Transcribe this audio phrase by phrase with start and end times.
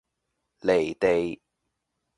[0.65, 1.39] 離地